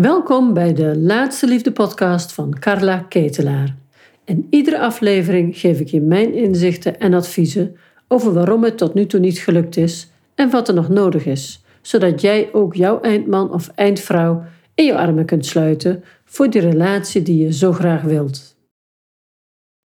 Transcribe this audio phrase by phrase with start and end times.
[0.00, 3.76] Welkom bij de Laatste Liefde podcast van Carla Ketelaar.
[4.24, 7.76] In iedere aflevering geef ik je mijn inzichten en adviezen
[8.08, 11.64] over waarom het tot nu toe niet gelukt is en wat er nog nodig is,
[11.82, 17.22] zodat jij ook jouw eindman of eindvrouw in je armen kunt sluiten voor die relatie
[17.22, 18.56] die je zo graag wilt.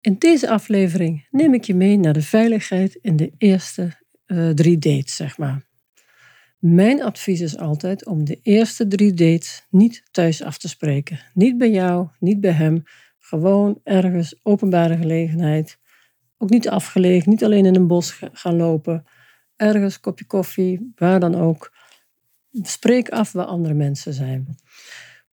[0.00, 3.90] In deze aflevering neem ik je mee naar de veiligheid in de eerste
[4.26, 5.66] uh, drie dates, zeg maar.
[6.68, 11.20] Mijn advies is altijd om de eerste drie dates niet thuis af te spreken.
[11.34, 12.82] Niet bij jou, niet bij hem.
[13.18, 15.78] Gewoon ergens, openbare gelegenheid.
[16.38, 19.04] Ook niet afgelegen, niet alleen in een bos gaan lopen.
[19.56, 21.72] Ergens, kopje koffie, waar dan ook.
[22.52, 24.58] Spreek af waar andere mensen zijn.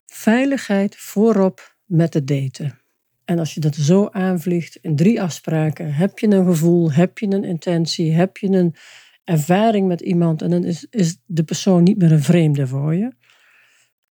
[0.06, 2.80] Veiligheid voorop met het daten.
[3.26, 7.28] En als je dat zo aanvliegt in drie afspraken, heb je een gevoel, heb je
[7.28, 8.76] een intentie, heb je een
[9.24, 13.12] ervaring met iemand en dan is, is de persoon niet meer een vreemde voor je.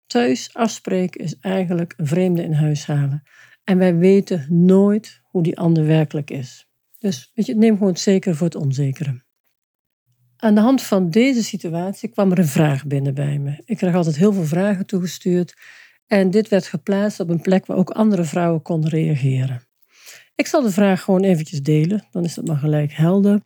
[0.06, 3.22] Thuis afspreken is eigenlijk een vreemde in huis halen.
[3.64, 6.68] En wij weten nooit hoe die ander werkelijk is.
[6.98, 9.22] Dus weet je, neem gewoon het zeker voor het onzekere.
[10.36, 13.62] Aan de hand van deze situatie kwam er een vraag binnen bij me.
[13.64, 15.54] Ik kreeg altijd heel veel vragen toegestuurd.
[16.06, 19.62] En dit werd geplaatst op een plek waar ook andere vrouwen konden reageren.
[20.34, 23.40] Ik zal de vraag gewoon eventjes delen, dan is dat maar gelijk helder.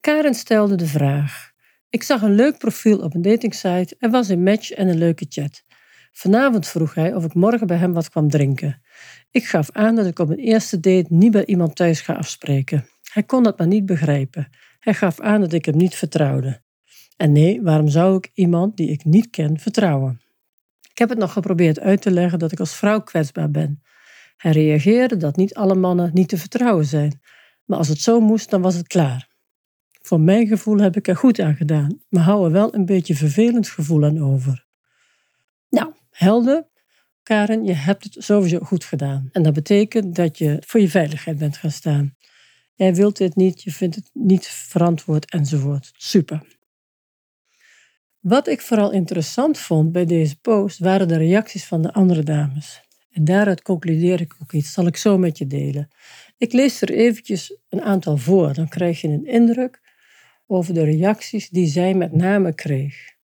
[0.00, 1.52] Karen stelde de vraag.
[1.90, 5.26] Ik zag een leuk profiel op een datingsite, er was een match en een leuke
[5.28, 5.64] chat.
[6.12, 8.82] Vanavond vroeg hij of ik morgen bij hem wat kwam drinken.
[9.30, 12.88] Ik gaf aan dat ik op een eerste date niet bij iemand thuis ga afspreken.
[13.12, 14.48] Hij kon dat maar niet begrijpen.
[14.80, 16.62] Hij gaf aan dat ik hem niet vertrouwde.
[17.16, 20.20] En nee, waarom zou ik iemand die ik niet ken vertrouwen?
[20.90, 23.82] Ik heb het nog geprobeerd uit te leggen dat ik als vrouw kwetsbaar ben.
[24.36, 27.20] Hij reageerde dat niet alle mannen niet te vertrouwen zijn.
[27.64, 29.28] Maar als het zo moest, dan was het klaar.
[30.06, 33.14] Voor mijn gevoel heb ik er goed aan gedaan, maar hou er wel een beetje
[33.14, 34.66] vervelend gevoel aan over.
[35.68, 36.68] Nou, helder.
[37.22, 39.28] Karen, je hebt het sowieso goed gedaan.
[39.32, 42.16] En dat betekent dat je voor je veiligheid bent gaan staan.
[42.74, 45.92] Jij wilt dit niet, je vindt het niet verantwoord enzovoort.
[45.96, 46.42] Super.
[48.20, 52.80] Wat ik vooral interessant vond bij deze post waren de reacties van de andere dames.
[53.10, 55.88] En daaruit concludeer ik ook iets, zal ik zo met je delen.
[56.38, 59.84] Ik lees er eventjes een aantal voor, dan krijg je een indruk
[60.46, 63.14] over de reacties die zij met name kreeg.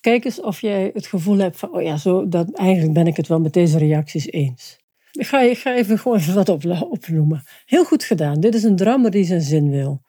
[0.00, 3.16] Kijk eens of jij het gevoel hebt van, oh ja, zo, dat, eigenlijk ben ik
[3.16, 4.78] het wel met deze reacties eens.
[5.12, 7.42] Ik ga, ik ga even gewoon wat op, opnoemen.
[7.64, 8.40] Heel goed gedaan.
[8.40, 10.02] Dit is een drammer die zijn zin wil.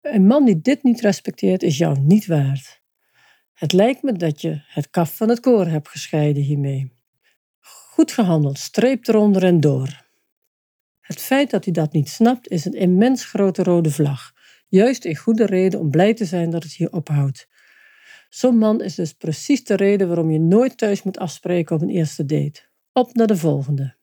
[0.00, 2.80] Een man die dit niet respecteert, is jou niet waard.
[3.52, 6.92] Het lijkt me dat je het kaf van het koor hebt gescheiden hiermee.
[7.60, 10.06] Goed gehandeld, streep eronder en door.
[11.00, 14.32] Het feit dat hij dat niet snapt, is een immens grote rode vlag.
[14.72, 17.48] Juist een goede reden om blij te zijn dat het hier ophoudt.
[18.28, 21.90] Zo'n man is dus precies de reden waarom je nooit thuis moet afspreken op een
[21.90, 22.60] eerste date.
[22.92, 23.94] Op naar de volgende.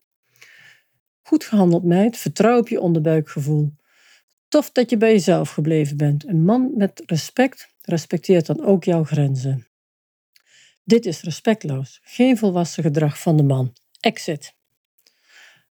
[1.22, 2.16] Goed gehandeld, meid.
[2.16, 3.72] Vertrouw op je onderbuikgevoel.
[4.48, 6.28] Tof dat je bij jezelf gebleven bent.
[6.28, 9.66] Een man met respect respecteert dan ook jouw grenzen.
[10.84, 12.00] Dit is respectloos.
[12.02, 13.72] Geen volwassen gedrag van de man.
[14.00, 14.54] Exit.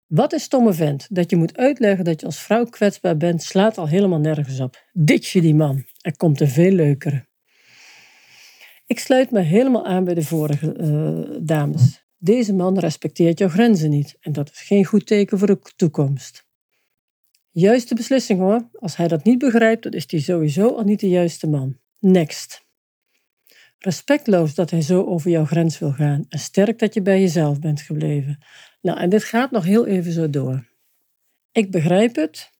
[0.09, 1.07] Wat is stomme vent?
[1.09, 4.85] Dat je moet uitleggen dat je als vrouw kwetsbaar bent, slaat al helemaal nergens op.
[4.93, 5.85] Ditje die man.
[6.01, 7.27] Er komt een veel leukere.
[8.85, 12.05] Ik sluit me helemaal aan bij de vorige uh, dames.
[12.17, 16.47] Deze man respecteert jouw grenzen niet en dat is geen goed teken voor de toekomst.
[17.51, 18.69] Juiste beslissing hoor.
[18.73, 21.77] Als hij dat niet begrijpt, dan is hij sowieso al niet de juiste man.
[21.99, 22.67] Next.
[23.77, 27.59] Respectloos dat hij zo over jouw grens wil gaan en sterk dat je bij jezelf
[27.59, 28.39] bent gebleven.
[28.81, 30.67] Nou, en dit gaat nog heel even zo door.
[31.51, 32.51] Ik begrijp het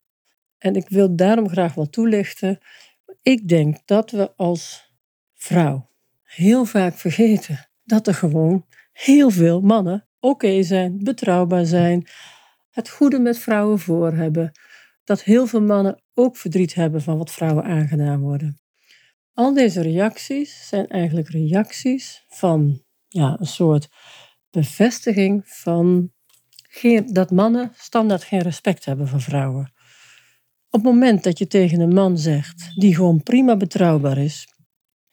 [0.58, 2.60] en ik wil daarom graag wat toelichten.
[3.22, 4.92] Ik denk dat we als
[5.36, 5.90] vrouw
[6.24, 12.08] heel vaak vergeten dat er gewoon heel veel mannen oké zijn, betrouwbaar zijn,
[12.70, 14.52] het goede met vrouwen voor hebben.
[15.04, 18.60] Dat heel veel mannen ook verdriet hebben van wat vrouwen aangedaan worden.
[19.34, 23.90] Al deze reacties zijn eigenlijk reacties van ja, een soort
[24.52, 26.12] bevestiging van
[26.70, 29.74] geen, dat mannen standaard geen respect hebben voor vrouwen.
[30.70, 34.48] Op het moment dat je tegen een man zegt, die gewoon prima betrouwbaar is,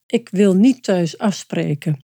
[0.06, 2.04] ik wil niet thuis afspreken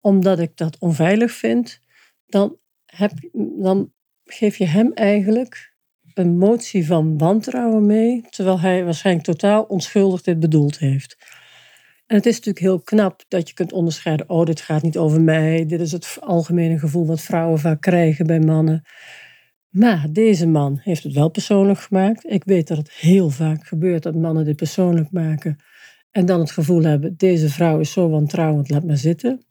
[0.00, 1.80] omdat ik dat onveilig vind,
[2.26, 2.56] dan,
[2.86, 3.12] heb,
[3.58, 3.92] dan
[4.24, 5.74] geef je hem eigenlijk
[6.14, 11.16] een motie van wantrouwen mee, terwijl hij waarschijnlijk totaal onschuldig dit bedoeld heeft.
[12.06, 15.20] En het is natuurlijk heel knap dat je kunt onderscheiden, oh, dit gaat niet over
[15.20, 18.82] mij, dit is het algemene gevoel wat vrouwen vaak krijgen bij mannen.
[19.68, 22.30] Maar deze man heeft het wel persoonlijk gemaakt.
[22.30, 25.56] Ik weet dat het heel vaak gebeurt dat mannen dit persoonlijk maken
[26.16, 29.46] en dan het gevoel hebben, deze vrouw is zo wantrouwend, laat maar zitten.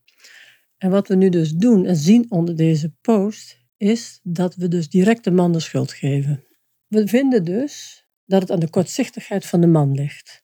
[0.77, 4.89] En wat we nu dus doen en zien onder deze post, is dat we dus
[4.89, 6.43] direct de man de schuld geven.
[6.87, 10.43] We vinden dus dat het aan de kortzichtigheid van de man ligt.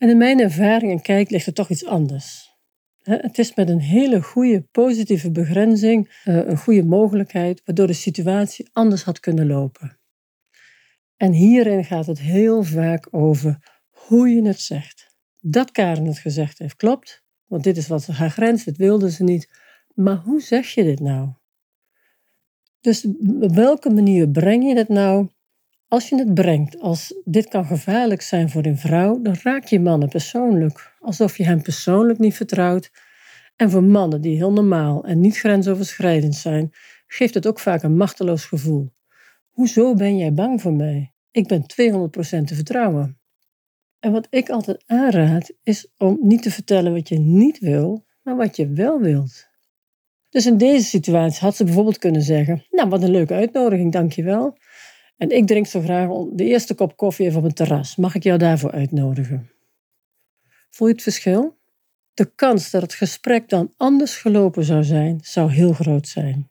[0.00, 2.54] En in mijn ervaring en kijk ligt er toch iets anders.
[3.02, 8.68] Het is met een hele goede positieve begrenzing eh, een goede mogelijkheid waardoor de situatie
[8.72, 9.98] anders had kunnen lopen.
[11.16, 15.16] En hierin gaat het heel vaak over hoe je het zegt.
[15.38, 19.10] Dat Karen het gezegd heeft, klopt, want dit is wat ze haar grens, dit wilde
[19.10, 19.48] ze niet.
[19.94, 21.28] Maar hoe zeg je dit nou?
[22.80, 23.04] Dus
[23.40, 25.28] op welke manier breng je het nou?
[25.90, 29.80] Als je het brengt als dit kan gevaarlijk zijn voor een vrouw, dan raak je
[29.80, 32.90] mannen persoonlijk, alsof je hem persoonlijk niet vertrouwt.
[33.56, 36.70] En voor mannen die heel normaal en niet grensoverschrijdend zijn,
[37.06, 38.92] geeft het ook vaak een machteloos gevoel.
[39.48, 41.12] Hoezo ben jij bang voor mij?
[41.30, 43.20] Ik ben 200% te vertrouwen.
[43.98, 48.36] En wat ik altijd aanraad, is om niet te vertellen wat je niet wil, maar
[48.36, 49.48] wat je wel wilt.
[50.28, 54.56] Dus in deze situatie had ze bijvoorbeeld kunnen zeggen: Nou, wat een leuke uitnodiging, dankjewel.
[55.20, 57.96] En ik drink zo graag de eerste kop koffie even op een terras.
[57.96, 59.50] Mag ik jou daarvoor uitnodigen?
[60.70, 61.58] Voel je het verschil?
[62.14, 66.50] De kans dat het gesprek dan anders gelopen zou zijn, zou heel groot zijn.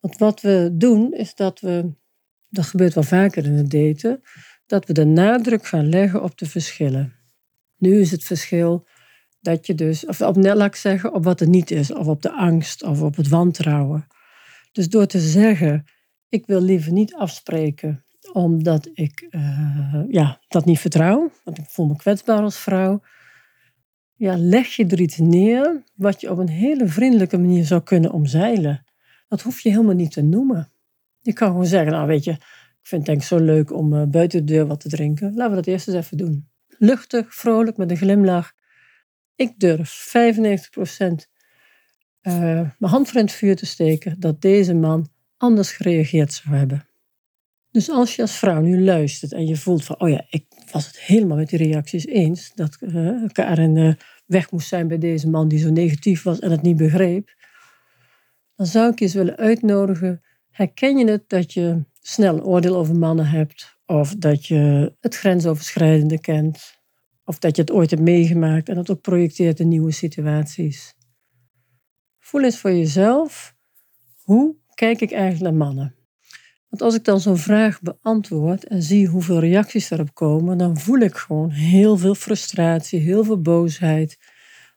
[0.00, 1.92] Want wat we doen, is dat we,
[2.48, 4.22] dat gebeurt wel vaker in het daten,
[4.66, 7.12] dat we de nadruk gaan leggen op de verschillen.
[7.76, 8.86] Nu is het verschil
[9.40, 12.32] dat je dus, of op net zeggen, op wat er niet is, of op de
[12.32, 14.06] angst, of op het wantrouwen.
[14.72, 15.84] Dus door te zeggen,
[16.36, 21.86] ik wil liever niet afspreken omdat ik uh, ja, dat niet vertrouw, want ik voel
[21.86, 23.02] me kwetsbaar als vrouw.
[24.14, 28.12] Ja, leg je er iets neer wat je op een hele vriendelijke manier zou kunnen
[28.12, 28.84] omzeilen.
[29.28, 30.72] Dat hoef je helemaal niet te noemen.
[31.20, 32.38] Je kan gewoon zeggen, nou weet je, ik
[32.82, 35.34] vind het denk zo leuk om uh, buiten de deur wat te drinken.
[35.34, 36.48] Laten we dat eerst eens even doen.
[36.68, 38.52] Luchtig, vrolijk, met een glimlach.
[39.34, 41.36] Ik durf 95%
[42.22, 42.32] uh,
[42.78, 46.86] mijn hand voor in het vuur te steken dat deze man anders gereageerd zou hebben.
[47.70, 50.86] Dus als je als vrouw nu luistert en je voelt van, oh ja, ik was
[50.86, 53.94] het helemaal met die reacties eens, dat uh, Karen uh,
[54.26, 57.34] weg moest zijn bij deze man die zo negatief was en het niet begreep,
[58.54, 62.76] dan zou ik je eens willen uitnodigen, herken je het dat je snel een oordeel
[62.76, 66.78] over mannen hebt, of dat je het grensoverschrijdende kent,
[67.24, 70.94] of dat je het ooit hebt meegemaakt en dat ook projecteert in nieuwe situaties.
[72.18, 73.54] Voel eens voor jezelf,
[74.22, 75.94] hoe kijk ik eigenlijk naar mannen?
[76.68, 80.98] Want als ik dan zo'n vraag beantwoord en zie hoeveel reacties erop komen, dan voel
[80.98, 84.18] ik gewoon heel veel frustratie, heel veel boosheid,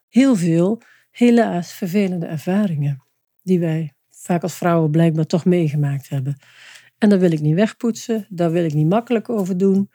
[0.07, 0.81] heel veel,
[1.11, 3.03] helaas, vervelende ervaringen
[3.43, 6.37] die wij vaak als vrouwen blijkbaar toch meegemaakt hebben.
[6.97, 9.89] En daar wil ik niet wegpoetsen, daar wil ik niet makkelijk over doen.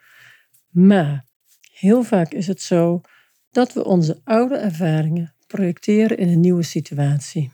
[0.69, 1.25] Maar
[1.71, 3.01] heel vaak is het zo
[3.51, 7.51] dat we onze oude ervaringen projecteren in een nieuwe situatie.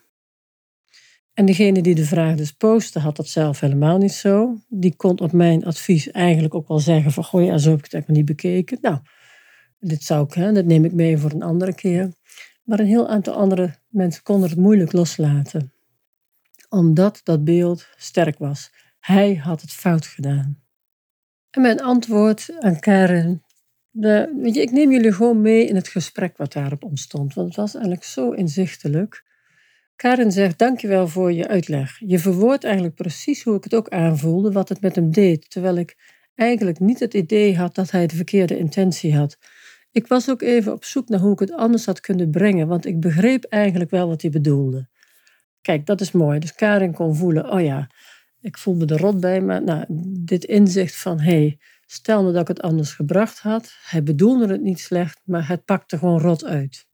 [1.33, 4.57] En degene die de vraag dus postte, had dat zelf helemaal niet zo.
[4.67, 7.83] Die kon op mijn advies eigenlijk ook wel zeggen van, goh ja, zo heb ik
[7.83, 8.77] het eigenlijk niet bekeken.
[8.81, 8.97] Nou,
[9.79, 12.11] dit zou ik, hè, dat neem ik mee voor een andere keer.
[12.63, 15.73] Maar een heel aantal andere mensen konden het moeilijk loslaten.
[16.69, 18.71] Omdat dat beeld sterk was.
[18.99, 20.63] Hij had het fout gedaan.
[21.49, 23.43] En mijn antwoord aan Karen,
[23.89, 27.33] de, weet je, ik neem jullie gewoon mee in het gesprek wat daarop ontstond.
[27.33, 29.29] Want het was eigenlijk zo inzichtelijk.
[30.01, 31.99] Karen zegt, dankjewel voor je uitleg.
[31.99, 35.75] Je verwoordt eigenlijk precies hoe ik het ook aanvoelde, wat het met hem deed, terwijl
[35.77, 35.95] ik
[36.35, 39.37] eigenlijk niet het idee had dat hij de verkeerde intentie had.
[39.91, 42.85] Ik was ook even op zoek naar hoe ik het anders had kunnen brengen, want
[42.85, 44.89] ik begreep eigenlijk wel wat hij bedoelde.
[45.61, 46.39] Kijk, dat is mooi.
[46.39, 47.89] Dus Karin kon voelen, oh ja,
[48.39, 49.85] ik voel me er rot bij, maar nou,
[50.19, 53.73] dit inzicht van, hé, hey, stel me dat ik het anders gebracht had.
[53.83, 56.85] Hij bedoelde het niet slecht, maar het pakte gewoon rot uit.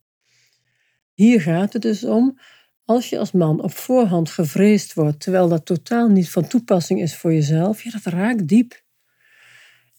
[1.14, 2.40] Hier gaat het dus om
[2.88, 7.16] als je als man op voorhand gevreesd wordt, terwijl dat totaal niet van toepassing is
[7.16, 8.84] voor jezelf, ja, dat raakt diep.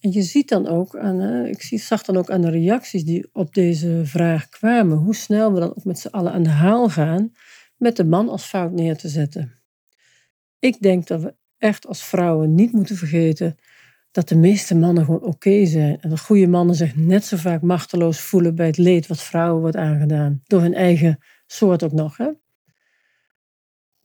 [0.01, 3.55] En je ziet dan ook, aan, ik zag dan ook aan de reacties die op
[3.55, 7.33] deze vraag kwamen, hoe snel we dan ook met z'n allen aan de haal gaan
[7.77, 9.53] met de man als fout neer te zetten.
[10.59, 13.57] Ik denk dat we echt als vrouwen niet moeten vergeten
[14.11, 16.01] dat de meeste mannen gewoon oké zijn.
[16.01, 19.61] En dat goede mannen zich net zo vaak machteloos voelen bij het leed wat vrouwen
[19.61, 20.43] wordt aangedaan.
[20.47, 22.17] Door hun eigen soort ook nog.
[22.17, 22.29] Hè?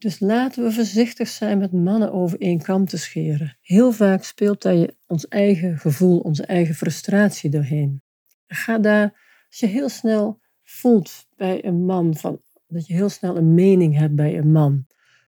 [0.04, 3.56] Dus laten we voorzichtig zijn met mannen over één kam te scheren.
[3.60, 8.02] Heel vaak speelt daar ons eigen gevoel, onze eigen frustratie doorheen.
[8.46, 9.02] Ga daar,
[9.48, 13.96] als je heel snel voelt bij een man, van, dat je heel snel een mening
[13.98, 14.86] hebt bij een man,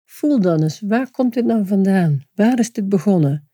[0.06, 2.24] voel dan eens, waar komt dit nou vandaan?
[2.34, 3.50] Waar is dit begonnen?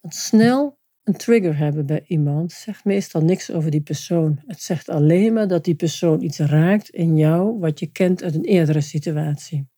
[0.00, 4.42] Want snel Een trigger hebben bij iemand zegt meestal niks over die persoon.
[4.46, 8.34] Het zegt alleen maar dat die persoon iets raakt in jou wat je kent uit
[8.34, 9.70] een eerdere situatie.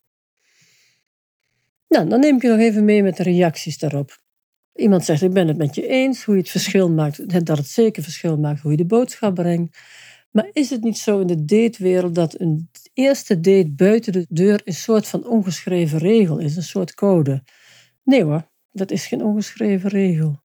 [1.94, 4.22] Nou, dan neem ik je nog even mee met de reacties daarop.
[4.74, 7.68] Iemand zegt: Ik ben het met je eens, hoe je het verschil maakt, dat het
[7.68, 9.78] zeker verschil maakt hoe je de boodschap brengt.
[10.30, 14.60] Maar is het niet zo in de datewereld dat een eerste date buiten de deur
[14.64, 17.42] een soort van ongeschreven regel is, een soort code?
[18.02, 20.42] Nee hoor, dat is geen ongeschreven regel.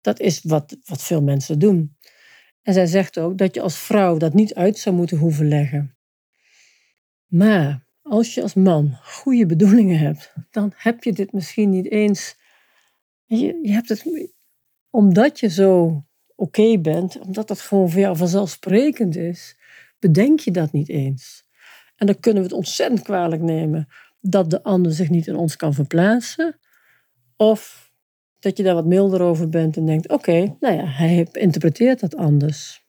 [0.00, 1.96] Dat is wat, wat veel mensen doen.
[2.62, 5.96] En zij zegt ook dat je als vrouw dat niet uit zou moeten hoeven leggen.
[7.26, 12.36] Maar als je als man goede bedoelingen hebt, dan heb je dit misschien niet eens.
[13.24, 14.30] Je, je hebt het
[14.90, 19.56] omdat je zo oké bent, omdat dat gewoon voor jou vanzelfsprekend is,
[19.98, 21.44] bedenk je dat niet eens.
[21.96, 23.88] En dan kunnen we het ontzettend kwalijk nemen
[24.20, 26.58] dat de ander zich niet in ons kan verplaatsen.
[27.36, 27.90] Of
[28.38, 32.16] dat je daar wat milder over bent en denkt: oké, nou ja, hij interpreteert dat
[32.16, 32.85] anders.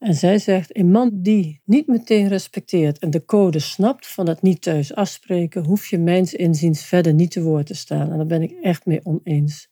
[0.00, 4.42] En zij zegt: een man die niet meteen respecteert en de code snapt van het
[4.42, 8.10] niet thuis afspreken, hoef je mijns inziens verder niet te woord te staan.
[8.10, 9.68] En daar ben ik echt mee oneens.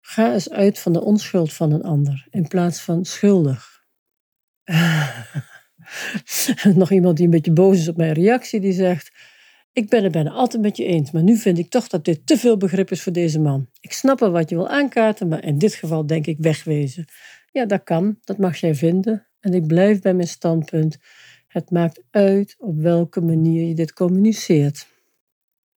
[0.00, 3.84] Ga eens uit van de onschuld van een ander in plaats van schuldig.
[6.74, 9.12] Nog iemand die een beetje boos is op mijn reactie, die zegt:
[9.72, 12.26] Ik ben het bijna altijd met je eens, maar nu vind ik toch dat dit
[12.26, 13.68] te veel begrip is voor deze man.
[13.80, 17.04] Ik snap wel wat je wil aankaarten, maar in dit geval denk ik wegwezen.
[17.52, 19.27] Ja, dat kan, dat mag jij vinden.
[19.40, 20.98] En ik blijf bij mijn standpunt.
[21.46, 24.86] Het maakt uit op welke manier je dit communiceert.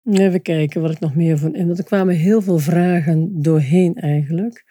[0.04, 1.66] Even kijken wat ik nog meer van in.
[1.66, 4.66] Want er kwamen heel veel vragen doorheen eigenlijk.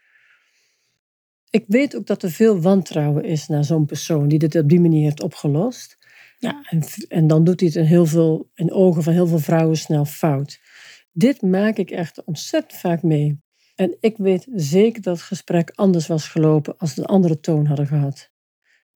[1.50, 4.80] Ik weet ook dat er veel wantrouwen is naar zo'n persoon die dit op die
[4.80, 5.98] manier heeft opgelost.
[6.38, 9.38] Ja, en, en dan doet hij het in, heel veel, in ogen van heel veel
[9.38, 10.60] vrouwen snel fout.
[11.12, 13.40] Dit maak ik echt ontzettend vaak mee.
[13.74, 17.66] En ik weet zeker dat het gesprek anders was gelopen als we een andere toon
[17.66, 18.29] hadden gehad.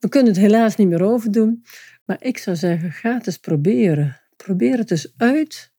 [0.05, 1.65] We kunnen het helaas niet meer overdoen,
[2.03, 4.21] maar ik zou zeggen, ga het eens proberen.
[4.35, 5.73] Probeer het eens uit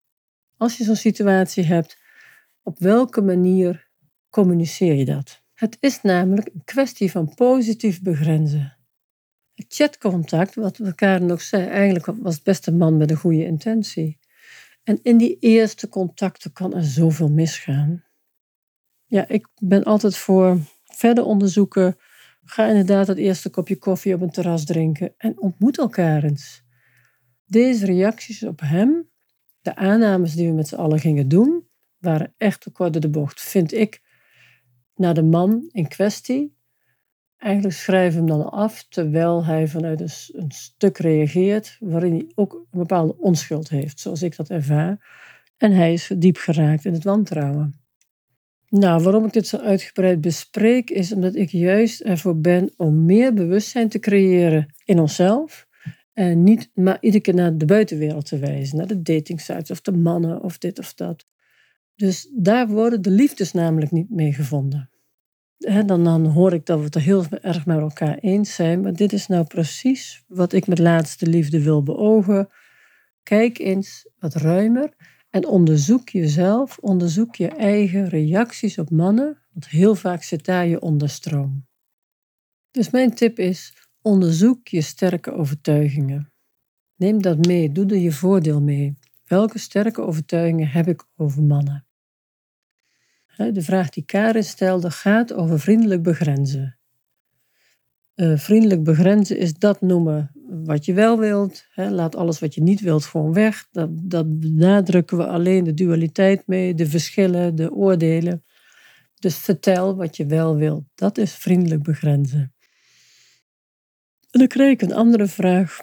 [0.57, 1.99] als je zo'n situatie hebt,
[2.63, 3.91] op welke manier
[4.31, 5.43] communiceer je dat?
[5.55, 8.77] Het is namelijk een kwestie van positief begrenzen.
[9.55, 13.45] Het chatcontact, wat elkaar nog zei, eigenlijk was het best een man met een goede
[13.45, 14.19] intentie.
[14.83, 18.05] En in die eerste contacten kan er zoveel misgaan.
[19.05, 21.97] Ja, ik ben altijd voor verder onderzoeken.
[22.49, 26.65] Ga inderdaad het eerste kopje koffie op een terras drinken en ontmoet elkaar eens.
[27.45, 29.09] Deze reacties op hem
[29.61, 33.41] de aannames die we met z'n allen gingen doen, waren echt te kort de bocht,
[33.41, 34.03] vind ik,
[34.95, 36.57] naar de man in kwestie.
[37.37, 42.79] Eigenlijk schrijven hem dan af terwijl hij vanuit een, stuk reageert waarin hij ook een
[42.79, 44.99] bepaalde onschuld heeft, zoals ik dat ervaar.
[45.57, 47.86] En hij is diep geraakt in het wantrouwen.
[48.69, 53.35] Nou, waarom ik dit zo uitgebreid bespreek, is omdat ik juist ervoor ben om meer
[53.35, 55.67] bewustzijn te creëren in onszelf
[56.13, 59.93] en niet maar iedere keer naar de buitenwereld te wijzen, naar de datingsites of de
[59.93, 61.27] mannen of dit of dat.
[61.95, 64.91] Dus daar worden de liefdes namelijk niet mee gevonden.
[65.87, 68.93] dan, dan hoor ik dat we het er heel erg met elkaar eens zijn, maar
[68.93, 72.49] dit is nou precies wat ik met laatste liefde wil beogen.
[73.23, 74.93] Kijk eens wat ruimer
[75.37, 80.81] en onderzoek jezelf, onderzoek je eigen reacties op mannen, want heel vaak zit daar je
[80.81, 81.67] onderstroom.
[82.71, 86.33] Dus mijn tip is, Onderzoek je sterke overtuigingen.
[86.97, 88.99] Neem dat mee, doe er je voordeel mee.
[89.25, 91.87] Welke sterke overtuigingen heb ik over mannen?
[93.37, 96.79] De vraag die Karin stelde gaat over vriendelijk begrenzen.
[98.15, 101.67] Uh, vriendelijk begrenzen is dat noemen wat je wel wilt.
[101.71, 101.91] Hè.
[101.91, 103.69] Laat alles wat je niet wilt gewoon weg.
[103.71, 104.27] Dat, dat
[105.07, 108.45] we alleen de dualiteit mee, de verschillen, de oordelen.
[109.15, 110.85] Dus vertel wat je wel wilt.
[110.95, 112.55] Dat is vriendelijk begrenzen.
[114.31, 115.81] En dan kreeg ik een andere vraag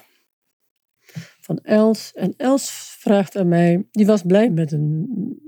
[1.40, 2.12] van Els.
[2.14, 5.08] En Els vraagt aan mij, die was blij met een,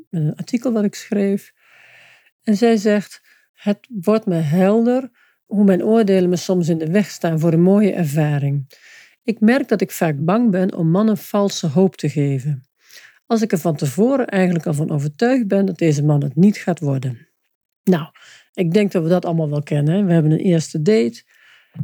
[0.10, 1.54] met een artikel wat ik schreef.
[2.44, 3.22] En zij zegt,
[3.54, 5.10] het wordt me helder
[5.46, 8.68] hoe mijn oordelen me soms in de weg staan voor een mooie ervaring.
[9.26, 12.64] Ik merk dat ik vaak bang ben om mannen valse hoop te geven.
[13.26, 16.58] Als ik er van tevoren eigenlijk al van overtuigd ben dat deze man het niet
[16.58, 17.28] gaat worden.
[17.84, 18.08] Nou,
[18.54, 20.06] ik denk dat we dat allemaal wel kennen.
[20.06, 21.24] We hebben een eerste date.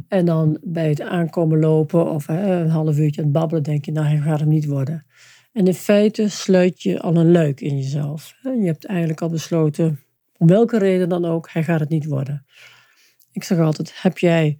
[0.08, 3.92] En dan bij het aankomen lopen of een half uurtje aan het babbelen, denk je,
[3.92, 5.06] nou, hij gaat hem niet worden.
[5.52, 8.34] En in feite sluit je al een luik in jezelf.
[8.42, 10.00] Je hebt eigenlijk al besloten,
[10.36, 12.46] om welke reden dan ook, hij gaat het niet worden.
[13.32, 14.58] Ik zeg altijd, heb jij,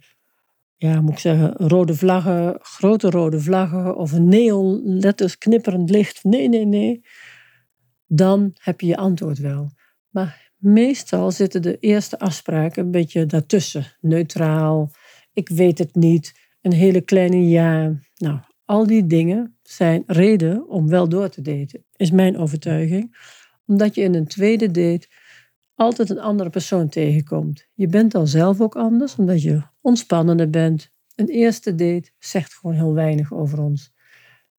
[0.83, 6.23] ja, moet ik zeggen, rode vlaggen, grote rode vlaggen of een neonletters knipperend licht?
[6.23, 7.05] Nee, nee, nee.
[8.07, 9.71] Dan heb je je antwoord wel.
[10.09, 13.85] Maar Meestal zitten de eerste afspraken een beetje daartussen.
[14.01, 14.91] Neutraal,
[15.33, 17.99] ik weet het niet, een hele kleine ja.
[18.17, 23.17] Nou, al die dingen zijn reden om wel door te daten, is mijn overtuiging.
[23.65, 25.07] Omdat je in een tweede date
[25.75, 27.67] altijd een andere persoon tegenkomt.
[27.73, 30.91] Je bent dan zelf ook anders, omdat je ontspannender bent.
[31.15, 33.91] Een eerste date zegt gewoon heel weinig over ons.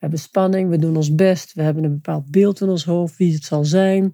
[0.04, 3.16] We hebben spanning, we doen ons best, we hebben een bepaald beeld in ons hoofd,
[3.16, 4.12] wie het zal zijn.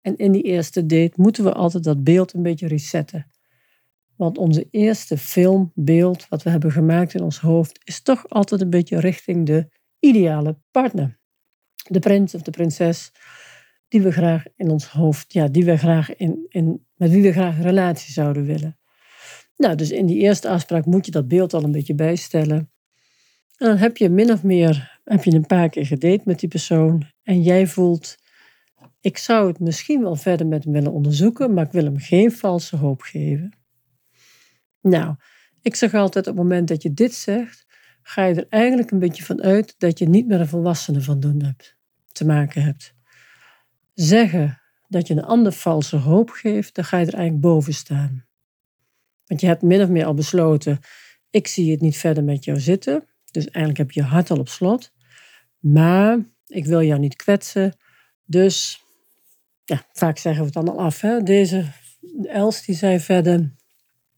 [0.00, 3.26] En in die eerste date moeten we altijd dat beeld een beetje resetten.
[4.16, 8.70] Want onze eerste filmbeeld, wat we hebben gemaakt in ons hoofd, is toch altijd een
[8.70, 9.68] beetje richting de
[9.98, 11.18] ideale partner.
[11.88, 13.12] De prins of de prinses
[13.90, 17.32] die we graag in ons hoofd, ja, die we graag in, in, met wie we
[17.32, 18.78] graag een relatie zouden willen.
[19.56, 22.70] Nou, dus in die eerste afspraak moet je dat beeld al een beetje bijstellen.
[23.56, 26.48] En dan heb je min of meer, heb je een paar keer gedate met die
[26.48, 28.16] persoon en jij voelt,
[29.00, 32.32] ik zou het misschien wel verder met hem willen onderzoeken, maar ik wil hem geen
[32.32, 33.52] valse hoop geven.
[34.80, 35.14] Nou,
[35.62, 37.66] ik zeg altijd op het moment dat je dit zegt,
[38.02, 41.20] ga je er eigenlijk een beetje van uit dat je niet met een volwassene van
[41.20, 41.76] doen hebt,
[42.12, 42.94] te maken hebt.
[44.00, 48.26] Zeggen dat je een ander valse hoop geeft, dan ga je er eigenlijk boven staan.
[49.26, 50.80] Want je hebt min of meer al besloten,
[51.30, 53.04] ik zie het niet verder met jou zitten.
[53.30, 54.92] Dus eigenlijk heb je je hart al op slot.
[55.58, 57.76] Maar ik wil jou niet kwetsen.
[58.24, 58.84] Dus,
[59.64, 61.00] ja, vaak zeggen we het dan al af.
[61.00, 61.22] Hè?
[61.22, 61.64] Deze
[62.24, 63.54] Els die zei verder,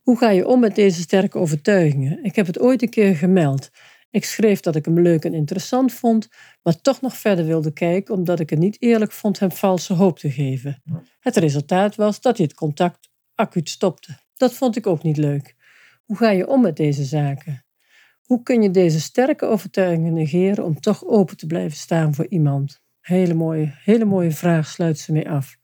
[0.03, 2.25] hoe ga je om met deze sterke overtuigingen?
[2.25, 3.71] Ik heb het ooit een keer gemeld.
[4.13, 6.29] Ik schreef dat ik hem leuk en interessant vond,
[6.63, 10.19] maar toch nog verder wilde kijken omdat ik het niet eerlijk vond hem valse hoop
[10.19, 10.83] te geven.
[11.21, 14.19] Het resultaat was dat hij het contact acuut stopte.
[14.37, 15.57] Dat vond ik ook niet leuk.
[16.05, 17.65] Hoe ga je om met deze zaken?
[18.23, 22.83] Hoe kun je deze sterke overtuigingen negeren om toch open te blijven staan voor iemand?
[23.01, 25.57] Hele mooie, hele mooie vraag sluit ze mee af.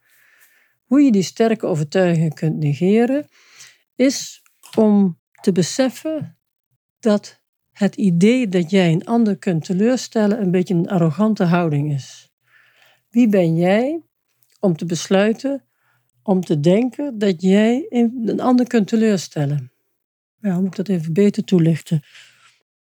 [0.84, 3.28] Hoe je die sterke overtuigingen kunt negeren,
[3.94, 4.42] is
[4.76, 6.38] om te beseffen
[6.98, 7.37] dat
[7.78, 12.32] het idee dat jij een ander kunt teleurstellen een beetje een arrogante houding is.
[13.10, 14.02] Wie ben jij
[14.60, 15.64] om te besluiten,
[16.22, 19.72] om te denken dat jij een ander kunt teleurstellen?
[20.40, 22.02] Ja, hoe moet ik dat even beter toelichten?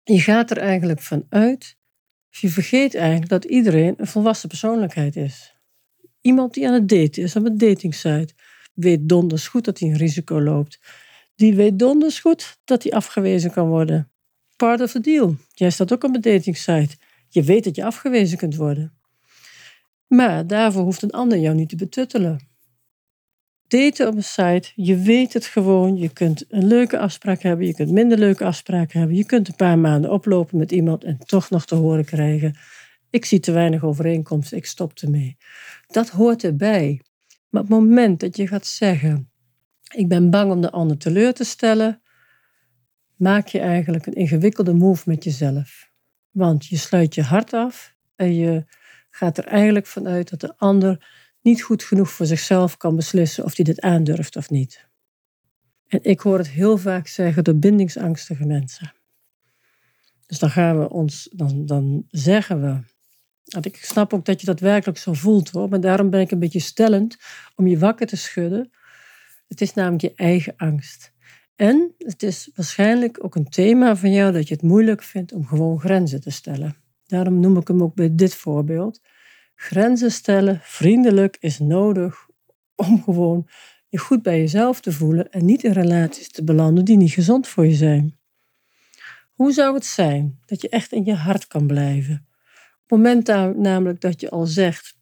[0.03, 1.77] Je gaat er eigenlijk van uit,
[2.29, 5.55] je vergeet eigenlijk dat iedereen een volwassen persoonlijkheid is.
[6.21, 8.35] Iemand die aan het daten is op een datingsite
[8.75, 10.81] weet donders goed dat hij een risico loopt.
[11.35, 14.09] Die weet donders goed dat hij afgewezen kan worden
[14.57, 15.37] part of the deal.
[15.53, 16.97] Jij staat ook op een datingsite.
[17.29, 18.93] Je weet dat je afgewezen kunt worden.
[20.07, 22.53] Maar daarvoor hoeft een ander jou niet te betuttelen.
[23.69, 25.97] Daten op een site, je weet het gewoon.
[25.97, 29.17] Je kunt een leuke afspraak hebben, je kunt minder leuke afspraken hebben.
[29.17, 32.57] Je kunt een paar maanden oplopen met iemand en toch nog te horen krijgen:
[33.11, 35.37] Ik zie te weinig overeenkomsten, ik stop ermee.
[35.87, 37.01] Dat hoort erbij.
[37.49, 39.31] Maar op het moment dat je gaat zeggen:
[39.95, 42.03] Ik ben bang om de ander teleur te stellen,
[43.17, 45.91] maak je eigenlijk een ingewikkelde move met jezelf.
[46.31, 48.65] Want je sluit je hart af en je
[49.11, 51.07] gaat er eigenlijk vanuit dat de ander
[51.41, 54.87] niet goed genoeg voor zichzelf kan beslissen of hij dit aandurft of niet.
[55.87, 58.93] En ik hoor het heel vaak zeggen door bindingsangstige mensen.
[60.27, 62.81] Dus dan gaan we ons, dan, dan zeggen we.
[63.61, 66.39] ik snap ook dat je dat werkelijk zo voelt hoor, maar daarom ben ik een
[66.39, 67.17] beetje stellend
[67.55, 68.71] om je wakker te schudden.
[69.49, 71.14] Het is namelijk je eigen angst.
[71.57, 75.47] En het is waarschijnlijk ook een thema van jou dat je het moeilijk vindt om
[75.47, 76.77] gewoon grenzen te stellen.
[77.07, 79.01] Daarom noem ik hem ook bij dit voorbeeld.
[79.55, 82.27] Grenzen stellen, vriendelijk, is nodig
[82.75, 83.49] om gewoon
[83.89, 87.49] je goed bij jezelf te voelen en niet in relaties te belanden die niet gezond
[87.49, 88.19] voor je zijn.
[89.35, 92.27] Hoe zou het zijn dat je echt in je hart kan blijven?
[92.83, 94.95] Op het moment namelijk dat je al zegt,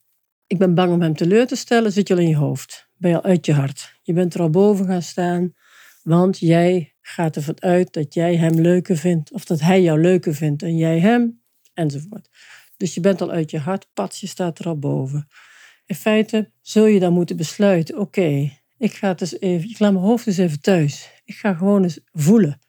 [0.47, 2.91] ik ben bang om hem teleur te stellen, zit je al in je hoofd.
[2.97, 3.99] Ben je al uit je hart.
[4.03, 5.55] Je bent er al boven gaan staan.
[6.03, 10.35] Want jij gaat ervan uit dat jij hem leuker vindt, of dat hij jou leuker
[10.35, 11.43] vindt en jij hem,
[11.75, 12.29] enzovoort.
[12.77, 15.29] Dus je bent al uit je hart, je staat er al boven.
[15.87, 20.05] In feite zul je dan moeten besluiten: oké, ik ga eens even, ik laat mijn
[20.05, 21.23] hoofd eens even thuis.
[21.25, 22.61] Ik ga gewoon eens voelen.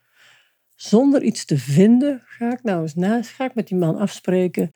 [0.75, 4.75] Zonder iets te vinden, ga ik nou eens naast, ga ik met die man afspreken.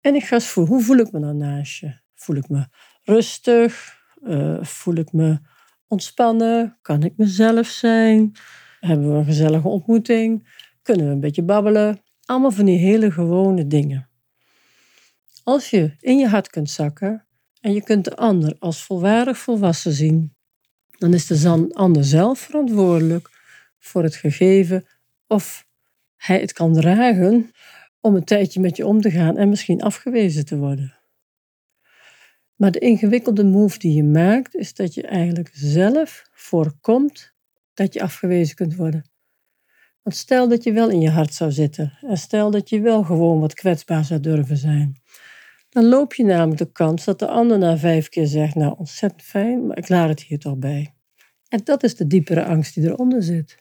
[0.00, 2.00] En ik ga eens voelen, hoe voel ik me nou naast je?
[2.14, 2.66] Voel ik me
[3.02, 3.98] rustig?
[4.22, 5.38] Uh, voel ik me
[5.90, 6.78] ontspannen?
[6.82, 8.32] Kan ik mezelf zijn?
[8.80, 10.48] Hebben we een gezellige ontmoeting?
[10.82, 12.02] Kunnen we een beetje babbelen?
[12.24, 14.08] Allemaal van die hele gewone dingen.
[15.44, 17.26] Als je in je hart kunt zakken
[17.60, 20.34] en je kunt de ander als volwaardig volwassen zien,
[20.98, 23.30] dan is de ander zelf verantwoordelijk
[23.78, 24.86] voor het gegeven
[25.26, 25.66] of
[26.16, 27.50] hij het kan dragen
[28.00, 30.99] om een tijdje met je om te gaan en misschien afgewezen te worden.
[32.60, 37.32] Maar de ingewikkelde move die je maakt, is dat je eigenlijk zelf voorkomt
[37.74, 39.10] dat je afgewezen kunt worden.
[40.02, 43.02] Want stel dat je wel in je hart zou zitten en stel dat je wel
[43.02, 45.00] gewoon wat kwetsbaar zou durven zijn,
[45.68, 49.22] dan loop je namelijk de kans dat de ander na vijf keer zegt, nou ontzettend
[49.22, 50.94] fijn, maar ik laat het hier toch bij.
[51.48, 53.56] En dat is de diepere angst die eronder zit.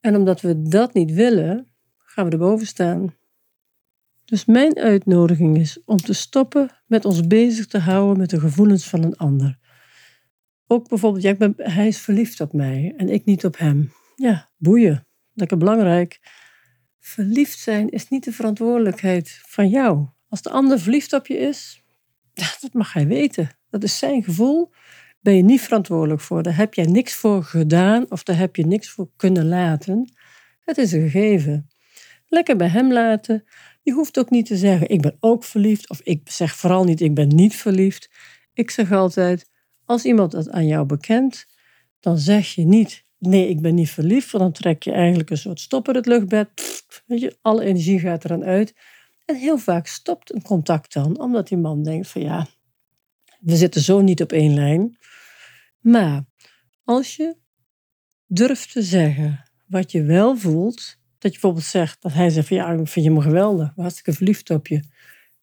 [0.00, 1.66] En omdat we dat niet willen,
[1.98, 3.14] gaan we erboven staan.
[4.30, 8.88] Dus mijn uitnodiging is om te stoppen met ons bezig te houden met de gevoelens
[8.88, 9.58] van een ander.
[10.66, 13.92] Ook bijvoorbeeld, hij is verliefd op mij en ik niet op hem.
[14.16, 15.06] Ja, boeien.
[15.34, 16.20] Lekker belangrijk.
[16.98, 20.06] Verliefd zijn is niet de verantwoordelijkheid van jou.
[20.28, 21.82] Als de ander verliefd op je is,
[22.60, 23.50] dat mag hij weten.
[23.70, 24.70] Dat is zijn gevoel.
[25.20, 26.42] Ben je niet verantwoordelijk voor.
[26.42, 30.12] Daar heb jij niks voor gedaan of daar heb je niks voor kunnen laten.
[30.60, 31.68] Het is een gegeven.
[32.26, 33.44] Lekker bij hem laten.
[33.82, 35.90] Je hoeft ook niet te zeggen, ik ben ook verliefd.
[35.90, 38.10] Of ik zeg vooral niet, ik ben niet verliefd.
[38.52, 39.50] Ik zeg altijd,
[39.84, 41.46] als iemand dat aan jou bekent,
[42.00, 44.30] dan zeg je niet, nee, ik ben niet verliefd.
[44.30, 46.48] Want dan trek je eigenlijk een soort stopper het luchtbed.
[47.06, 48.74] weet je, alle energie gaat eraan uit.
[49.24, 52.46] En heel vaak stopt een contact dan, omdat die man denkt van ja,
[53.40, 54.98] we zitten zo niet op één lijn.
[55.80, 56.24] Maar
[56.84, 57.36] als je
[58.26, 62.56] durft te zeggen wat je wel voelt, dat je bijvoorbeeld zegt, dat hij zegt van
[62.56, 64.80] ja, ik vind je me geweldig, hartstikke verliefd op je.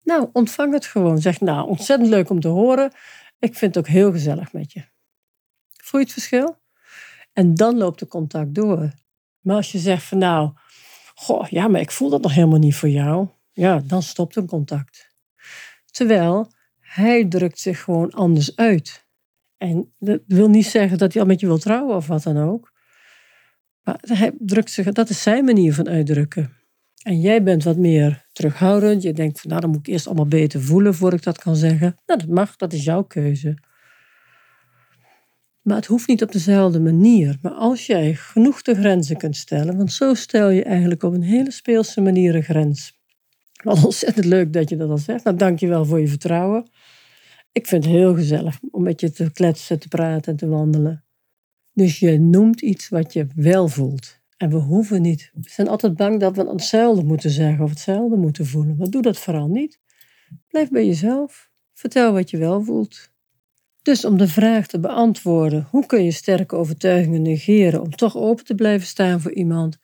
[0.03, 1.17] Nou, ontvang het gewoon.
[1.17, 2.91] Zeg nou, ontzettend leuk om te horen.
[3.39, 4.83] Ik vind het ook heel gezellig met je.
[5.83, 6.57] Voel je het verschil?
[7.33, 8.91] En dan loopt de contact door.
[9.39, 10.51] Maar als je zegt van nou,
[11.15, 14.47] goh, ja, maar ik voel dat nog helemaal niet voor jou ja, dan stopt een
[14.47, 15.11] contact.
[15.85, 19.05] Terwijl hij drukt zich gewoon anders uit.
[19.57, 22.37] En dat wil niet zeggen dat hij al met je wil trouwen of wat dan
[22.37, 22.73] ook.
[24.01, 26.51] Hij drukt zich, dat is zijn manier van uitdrukken.
[27.03, 29.01] En jij bent wat meer terughoudend.
[29.01, 31.55] Je denkt van nou, dan moet ik eerst allemaal beter voelen voordat ik dat kan
[31.55, 31.95] zeggen.
[32.05, 33.57] Nou, dat mag, dat is jouw keuze.
[35.61, 37.37] Maar het hoeft niet op dezelfde manier.
[37.41, 41.23] Maar als jij genoeg de grenzen kunt stellen, want zo stel je eigenlijk op een
[41.23, 42.99] hele speelse manier een grens.
[43.63, 45.23] Wat ontzettend leuk dat je dat al zegt.
[45.23, 46.69] Nou, dank je wel voor je vertrouwen.
[47.51, 51.06] Ik vind het heel gezellig om met je te kletsen, te praten en te wandelen.
[51.77, 54.19] Dus je noemt iets wat je wel voelt.
[54.37, 55.31] En we hoeven niet.
[55.33, 58.75] We zijn altijd bang dat we hetzelfde moeten zeggen of hetzelfde moeten voelen.
[58.77, 59.79] Maar doe dat vooral niet.
[60.47, 61.49] Blijf bij jezelf.
[61.73, 63.11] Vertel wat je wel voelt.
[63.81, 68.45] Dus om de vraag te beantwoorden: hoe kun je sterke overtuigingen negeren om toch open
[68.45, 69.77] te blijven staan voor iemand?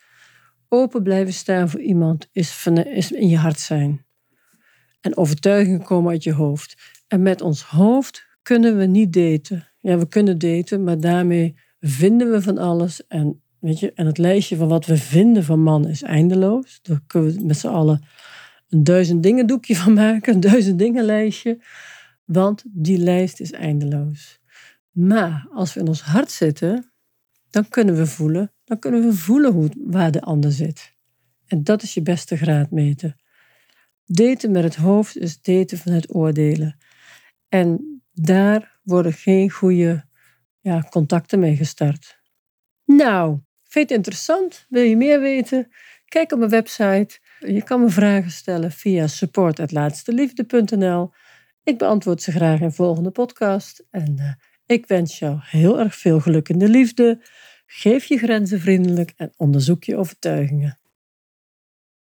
[0.69, 4.05] Open blijven staan voor iemand is, is in je hart zijn.
[5.01, 6.75] En overtuigingen komen uit je hoofd.
[7.07, 9.67] En met ons hoofd kunnen we niet daten.
[9.79, 11.55] Ja, we kunnen daten, maar daarmee
[11.87, 13.07] vinden we van alles.
[13.07, 16.79] En, weet je, en het lijstje van wat we vinden van mannen is eindeloos.
[16.81, 18.05] Daar kunnen we met z'n allen
[18.69, 21.61] een duizend dingen doekje van maken, een duizend dingen lijstje.
[22.25, 24.39] Want die lijst is eindeloos.
[24.91, 26.91] Maar als we in ons hart zitten,
[27.49, 30.93] dan kunnen we voelen dan kunnen we voelen hoe, waar de ander zit.
[31.47, 33.15] En dat is je beste graadmeter.
[34.05, 36.77] Daten met het hoofd is daten vanuit oordelen.
[37.49, 40.05] En daar worden geen goede
[40.63, 42.21] ja, contacten mee gestart.
[42.85, 44.65] Nou, vind je het interessant?
[44.69, 45.71] Wil je meer weten?
[46.05, 47.19] Kijk op mijn website.
[47.39, 51.11] Je kan me vragen stellen via support.laatsteliefde.nl.
[51.63, 53.85] Ik beantwoord ze graag in volgende podcast.
[53.89, 54.33] En uh,
[54.65, 57.21] ik wens jou heel erg veel geluk in de liefde.
[57.65, 60.79] Geef je grenzen vriendelijk en onderzoek je overtuigingen.